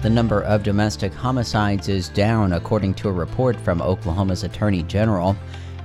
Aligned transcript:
The 0.00 0.08
number 0.08 0.42
of 0.42 0.62
domestic 0.62 1.12
homicides 1.12 1.88
is 1.88 2.08
down, 2.08 2.52
according 2.52 2.94
to 2.94 3.08
a 3.08 3.12
report 3.12 3.56
from 3.56 3.82
Oklahoma's 3.82 4.44
Attorney 4.44 4.84
General. 4.84 5.34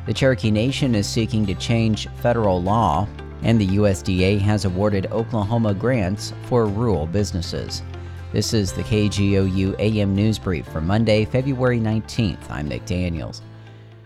The 0.05 0.13
Cherokee 0.13 0.51
Nation 0.51 0.93
is 0.93 1.09
seeking 1.09 1.47
to 1.47 1.55
change 1.55 2.07
federal 2.21 2.61
law, 2.61 3.07
and 3.41 3.59
the 3.59 3.69
USDA 3.69 4.39
has 4.41 4.65
awarded 4.65 5.07
Oklahoma 5.11 5.73
grants 5.73 6.31
for 6.43 6.67
rural 6.67 7.07
businesses. 7.07 7.81
This 8.31 8.53
is 8.53 8.71
the 8.71 8.83
KGOU 8.83 9.79
AM 9.79 10.13
News 10.13 10.37
Brief 10.37 10.67
for 10.67 10.79
Monday, 10.79 11.25
February 11.25 11.79
19th. 11.79 12.51
I'm 12.51 12.67
Nick 12.67 12.85
Daniels. 12.85 13.41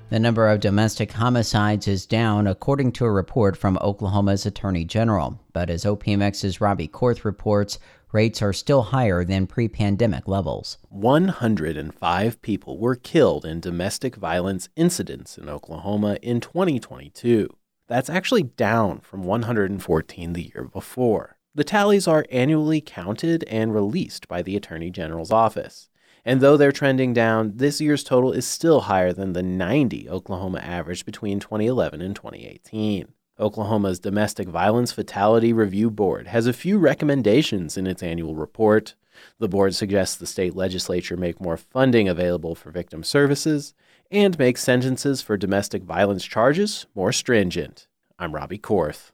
The 0.10 0.20
number 0.20 0.48
of 0.48 0.62
domestic 0.62 1.12
homicides 1.12 1.86
is 1.86 2.05
down, 2.05 2.48
according 2.48 2.94
to 2.94 3.04
a 3.04 3.12
report 3.12 3.58
from 3.58 3.78
Oklahoma's 3.82 4.46
Attorney 4.46 4.86
General. 4.86 5.38
But 5.52 5.70
as 5.70 5.84
OPMX's 5.84 6.62
Robbie 6.62 6.88
Korth 6.88 7.26
reports, 7.26 7.78
rates 8.14 8.41
are 8.41 8.54
still 8.54 8.84
higher 8.84 9.26
than 9.26 9.48
pre 9.48 9.68
pandemic 9.68 10.26
levels. 10.26 10.78
105 10.88 12.41
people 12.41 12.78
were 12.80 12.95
killed 12.95 13.44
in 13.44 13.59
domestic 13.59 14.16
violence 14.16 14.70
incidents 14.78 15.38
in 15.38 15.50
Oklahoma 15.50 16.17
in 16.22 16.39
2022. 16.39 17.50
That's 17.88 18.09
actually 18.09 18.44
down 18.44 19.02
from 19.02 19.23
114 19.23 20.31
the 20.31 20.52
year 20.55 20.70
before. 20.72 21.38
The 21.53 21.66
tallies 21.66 22.08
are 22.08 22.26
annually 22.31 22.80
counted 22.80 23.44
and 23.50 23.73
released 23.73 24.30
by 24.30 24.42
the 24.42 24.55
Attorney 24.55 24.89
General's 24.89 25.34
office. 25.34 25.89
And 26.27 26.41
though 26.41 26.58
they're 26.58 26.73
trending 26.73 27.13
down, 27.13 27.54
this 27.55 27.80
year's 27.80 28.04
total 28.04 28.34
is 28.34 28.45
still 28.45 28.81
higher 28.81 29.13
than 29.13 29.31
the 29.31 29.41
90 29.41 30.09
Oklahoma 30.09 30.59
average 30.59 31.05
between 31.05 31.40
2011 31.40 32.02
and 32.02 32.13
2018. 32.13 33.08
Oklahoma's 33.40 33.98
Domestic 33.98 34.50
Violence 34.50 34.91
Fatality 34.91 35.53
Review 35.53 35.90
Board 35.90 36.27
has 36.27 36.45
a 36.45 36.52
few 36.52 36.80
recommendations 36.80 37.77
in 37.77 37.88
its 37.88 38.03
annual 38.03 38.36
report. 38.36 38.95
The 39.40 39.48
board 39.48 39.73
suggests 39.73 40.17
the 40.17 40.27
state 40.27 40.53
legislature 40.53 41.16
make 41.16 41.40
more 41.40 41.55
funding 41.55 42.09
available 42.09 42.55
for 42.55 42.72
victim 42.72 43.03
services 43.03 43.73
and 44.11 44.38
make 44.38 44.58
sentences 44.58 45.22
for 45.22 45.38
domestic 45.38 45.83
violence 45.83 46.25
charges 46.25 46.88
more 46.94 47.14
stringent. 47.14 47.88
I'm 48.20 48.36
Robbie 48.36 48.59
Korth. 48.59 49.14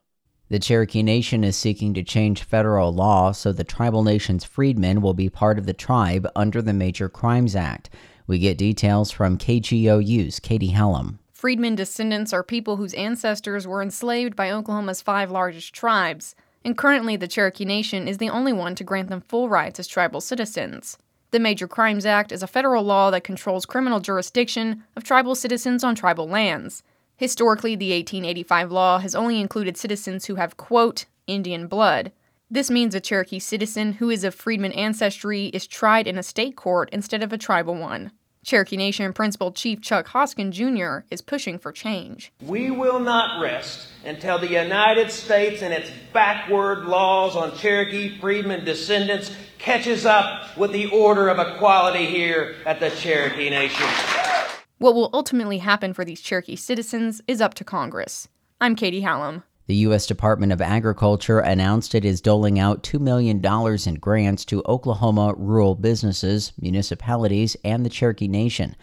The 0.54 0.60
Cherokee 0.60 1.02
Nation 1.02 1.44
is 1.44 1.58
seeking 1.58 1.96
to 1.96 2.04
change 2.04 2.44
federal 2.44 2.94
law 2.94 3.32
so 3.32 3.52
the 3.52 3.64
tribal 3.64 4.04
nation's 4.04 4.44
freedmen 4.44 5.02
will 5.02 5.16
be 5.16 5.28
part 5.28 5.58
of 5.58 5.66
the 5.66 5.74
tribe 5.74 6.30
under 6.36 6.62
the 6.62 6.74
Major 6.74 7.10
Crimes 7.10 7.56
Act. 7.56 7.90
We 8.28 8.38
get 8.38 8.60
details 8.60 9.10
from 9.10 9.40
KGOU's 9.40 10.40
Katie 10.40 10.68
Hallam. 10.68 11.18
Freedmen 11.32 11.74
descendants 11.74 12.34
are 12.34 12.44
people 12.44 12.76
whose 12.76 12.94
ancestors 12.94 13.66
were 13.66 13.82
enslaved 13.82 14.36
by 14.36 14.52
Oklahoma's 14.52 15.02
five 15.02 15.32
largest 15.32 15.74
tribes, 15.74 16.36
and 16.64 16.78
currently 16.78 17.16
the 17.16 17.28
Cherokee 17.28 17.66
Nation 17.66 18.08
is 18.08 18.20
the 18.20 18.30
only 18.30 18.54
one 18.54 18.76
to 18.76 18.84
grant 18.84 19.10
them 19.10 19.22
full 19.22 19.50
rights 19.50 19.80
as 19.80 19.88
tribal 19.88 20.22
citizens. 20.22 21.00
The 21.32 21.40
Major 21.40 21.68
Crimes 21.68 22.06
Act 22.06 22.32
is 22.32 22.44
a 22.44 22.48
federal 22.48 22.84
law 22.84 23.10
that 23.10 23.24
controls 23.24 23.66
criminal 23.66 24.00
jurisdiction 24.00 24.84
of 24.96 25.04
tribal 25.04 25.34
citizens 25.34 25.84
on 25.84 25.96
tribal 25.96 26.28
lands. 26.30 26.84
Historically, 27.16 27.76
the 27.76 27.92
1885 27.92 28.72
law 28.72 29.00
has 29.00 29.16
only 29.16 29.40
included 29.40 29.78
citizens 29.78 30.26
who 30.26 30.36
have, 30.36 30.58
quote, 30.58 31.06
Indian 31.28 31.68
blood. 31.68 32.12
This 32.50 32.70
means 32.70 32.94
a 32.94 33.00
Cherokee 33.00 33.40
citizen 33.40 33.94
who 33.94 34.10
is 34.10 34.24
of 34.24 34.36
freedman 34.36 34.74
ancestry 34.74 35.46
is 35.48 35.66
tried 35.66 36.08
in 36.08 36.18
a 36.18 36.24
state 36.24 36.56
court 36.56 36.90
instead 36.92 37.24
of 37.24 37.34
a 37.34 37.38
tribal 37.38 37.76
one. 37.76 38.12
Cherokee 38.44 38.76
Nation 38.76 39.14
Principal 39.14 39.54
Chief 39.54 39.82
Chuck 39.82 40.08
Hoskin 40.10 40.52
Jr. 40.52 41.06
is 41.10 41.22
pushing 41.22 41.58
for 41.58 41.72
change. 41.72 42.34
We 42.42 42.72
will 42.72 43.00
not 43.00 43.42
rest 43.42 43.88
until 44.06 44.38
the 44.38 44.50
United 44.50 45.12
States 45.12 45.62
and 45.62 45.74
its 45.74 45.90
backward 46.12 46.86
laws 46.86 47.38
on 47.38 47.58
Cherokee 47.58 48.20
freedmen 48.20 48.66
descendants 48.66 49.32
catches 49.60 50.06
up 50.06 50.58
with 50.58 50.74
the 50.74 50.88
order 50.88 51.30
of 51.30 51.40
equality 51.40 52.06
here 52.06 52.56
at 52.66 52.82
the 52.82 52.90
Cherokee 52.90 53.50
Nation. 53.50 53.88
What 54.84 54.96
will 54.96 55.12
ultimately 55.14 55.60
happen 55.60 55.94
for 55.94 56.04
these 56.04 56.20
Cherokee 56.20 56.58
citizens 56.58 57.22
is 57.26 57.40
up 57.40 57.54
to 57.54 57.64
Congress. 57.64 58.28
I'm 58.60 58.76
Katie 58.76 59.00
Hallam. 59.00 59.44
The 59.68 59.76
U.S. 59.76 60.06
Department 60.06 60.52
of 60.52 60.60
Agriculture 60.60 61.40
announced 61.40 61.96
it 61.96 62.04
is 62.04 62.20
doling 62.20 62.60
out 62.60 62.84
$2 62.84 63.00
million 63.00 63.42
in 63.88 63.96
grants 63.96 64.44
to 64.44 64.62
Oklahoma 64.66 65.36
rural 65.38 65.76
businesses, 65.76 66.52
municipalities, 66.60 67.56
and 67.64 67.86
the 67.86 67.90
Cherokee 67.90 68.28
Nation. 68.28 68.76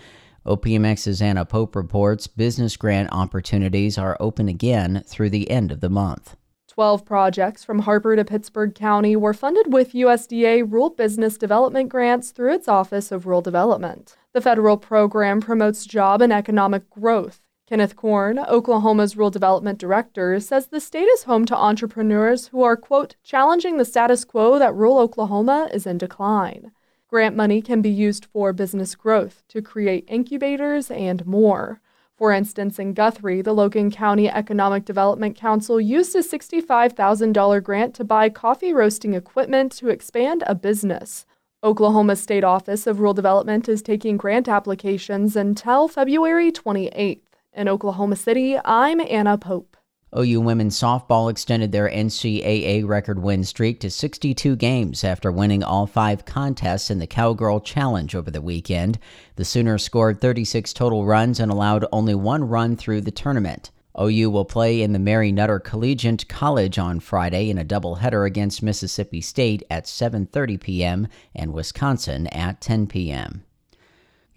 OPMX's 0.47 1.21
Anna 1.21 1.45
Pope 1.45 1.77
reports 1.77 2.27
business 2.27 2.79
grant 2.79 3.11
opportunities 3.13 3.99
are 3.99 4.17
open 4.21 4.49
again 4.49 5.05
through 5.07 5.29
the 5.29 5.51
end 5.51 5.71
of 5.71 5.83
the 5.83 5.91
month. 5.91 6.35
12 6.81 7.05
projects 7.05 7.63
from 7.63 7.81
Harper 7.81 8.17
to 8.17 8.25
Pittsburg 8.25 8.75
County 8.75 9.15
were 9.15 9.35
funded 9.35 9.71
with 9.71 9.93
USDA 9.93 10.63
Rural 10.63 10.89
Business 10.89 11.37
Development 11.37 11.91
grants 11.91 12.31
through 12.31 12.55
its 12.55 12.69
Office 12.69 13.13
of 13.13 13.27
Rural 13.27 13.43
Development. 13.43 14.17
The 14.33 14.41
federal 14.41 14.79
program 14.79 15.43
promotes 15.43 15.85
job 15.85 16.23
and 16.23 16.33
economic 16.33 16.89
growth. 16.89 17.43
Kenneth 17.69 17.97
Corn, 17.97 18.39
Oklahoma's 18.39 19.15
Rural 19.15 19.29
Development 19.29 19.79
Director, 19.79 20.41
says 20.41 20.69
the 20.69 20.81
state 20.81 21.05
is 21.05 21.25
home 21.25 21.45
to 21.45 21.55
entrepreneurs 21.55 22.47
who 22.47 22.63
are, 22.63 22.79
quote, 22.79 23.15
challenging 23.23 23.77
the 23.77 23.85
status 23.85 24.25
quo 24.25 24.59
that 24.59 24.75
rural 24.75 25.01
Oklahoma 25.01 25.69
is 25.75 25.87
in 25.87 25.99
decline. 25.99 26.73
Grant 27.09 27.37
money 27.37 27.61
can 27.61 27.83
be 27.83 27.91
used 27.91 28.25
for 28.25 28.55
business 28.55 28.95
growth, 28.95 29.43
to 29.49 29.61
create 29.61 30.07
incubators, 30.09 30.91
and 30.91 31.27
more. 31.27 31.83
For 32.21 32.33
instance, 32.33 32.79
in 32.79 32.93
Guthrie, 32.93 33.41
the 33.41 33.55
Logan 33.55 33.91
County 33.91 34.29
Economic 34.29 34.85
Development 34.85 35.35
Council 35.35 35.81
used 35.81 36.15
a 36.15 36.19
$65,000 36.19 37.63
grant 37.63 37.95
to 37.95 38.05
buy 38.05 38.29
coffee 38.29 38.75
roasting 38.75 39.15
equipment 39.15 39.73
to 39.79 39.89
expand 39.89 40.45
a 40.47 40.55
business. 40.55 41.25
Oklahoma 41.65 42.17
State 42.17 42.45
Office 42.45 42.87
of 42.87 42.99
Rural 42.99 43.15
Development 43.15 43.67
is 43.71 43.81
taking 43.81 44.19
grant 44.19 44.49
applications 44.49 45.35
until 45.35 45.89
February 45.89 46.53
28th. 46.53 47.23
In 47.55 47.69
Oklahoma 47.69 48.17
City, 48.17 48.59
I'm 48.67 49.01
Anna 49.01 49.39
Pope. 49.39 49.79
OU 50.17 50.41
women's 50.41 50.79
softball 50.79 51.31
extended 51.31 51.71
their 51.71 51.89
NCAA 51.89 52.85
record 52.85 53.23
win 53.23 53.45
streak 53.45 53.79
to 53.81 53.91
62 53.91 54.57
games 54.57 55.05
after 55.05 55.31
winning 55.31 55.63
all 55.63 55.87
five 55.87 56.25
contests 56.25 56.91
in 56.91 56.99
the 56.99 57.07
Cowgirl 57.07 57.61
Challenge 57.61 58.17
over 58.17 58.31
the 58.31 58.43
weekend. 58.43 58.99
The 59.37 59.45
Sooners 59.45 59.85
scored 59.85 60.21
36 60.21 60.73
total 60.73 61.07
runs 61.07 61.39
and 61.39 61.53
allowed 61.53 61.87
only 61.93 62.17
one 62.17 62.43
run 62.43 62.75
through 62.75 63.03
the 63.03 63.13
tournament. 63.13 63.71
OU 64.01 64.31
will 64.31 64.45
play 64.45 64.83
in 64.83 64.93
the 64.93 64.99
Mary 64.99 65.31
Nutter 65.31 65.61
Collegiate 65.61 66.29
Classic 66.29 66.79
on 66.79 66.99
Friday 66.99 67.49
in 67.49 67.59
a 67.59 67.65
doubleheader 67.65 68.27
against 68.27 68.65
Mississippi 68.65 69.21
State 69.21 69.63
at 69.71 69.85
7:30 69.85 70.61
p.m. 70.61 71.09
and 71.37 71.53
Wisconsin 71.53 72.27
at 72.29 72.61
10 72.61 72.89
p.m. 72.89 73.45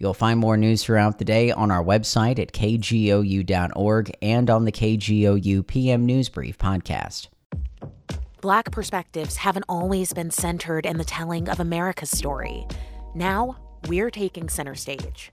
You'll 0.04 0.12
find 0.12 0.38
more 0.38 0.58
news 0.58 0.84
throughout 0.84 1.18
the 1.18 1.24
day 1.24 1.50
on 1.50 1.70
our 1.70 1.82
website 1.82 2.38
at 2.38 2.52
kgou.org 2.52 4.12
and 4.20 4.50
on 4.50 4.66
the 4.66 4.70
KGOU 4.70 5.66
PM 5.66 6.04
News 6.04 6.28
Brief 6.28 6.58
podcast. 6.58 7.28
Black 8.42 8.70
perspectives 8.70 9.36
haven't 9.36 9.64
always 9.66 10.12
been 10.12 10.30
centered 10.30 10.84
in 10.84 10.98
the 10.98 11.06
telling 11.06 11.48
of 11.48 11.58
America's 11.58 12.10
story. 12.10 12.66
Now, 13.14 13.56
we're 13.88 14.10
taking 14.10 14.50
center 14.50 14.74
stage. 14.74 15.32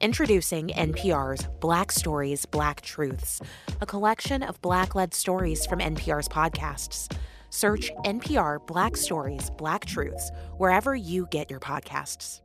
Introducing 0.00 0.68
NPR's 0.68 1.46
Black 1.60 1.92
Stories, 1.92 2.46
Black 2.46 2.80
Truths, 2.80 3.42
a 3.82 3.84
collection 3.84 4.42
of 4.42 4.62
Black 4.62 4.94
led 4.94 5.12
stories 5.12 5.66
from 5.66 5.80
NPR's 5.80 6.26
podcasts. 6.30 7.14
Search 7.50 7.92
NPR 8.06 8.66
Black 8.66 8.96
Stories, 8.96 9.50
Black 9.58 9.84
Truths 9.84 10.30
wherever 10.56 10.96
you 10.96 11.28
get 11.30 11.50
your 11.50 11.60
podcasts. 11.60 12.40